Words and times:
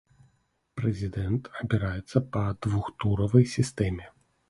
Прэзідэнт 0.79 1.43
абіраецца 1.61 2.25
па 2.35 2.45
двухтуравой 2.65 3.51
сістэме. 3.57 4.05